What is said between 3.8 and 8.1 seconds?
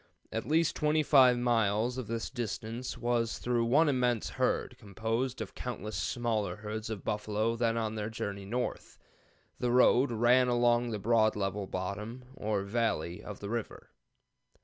immense herd, composed of countless smaller herds of buffalo then on their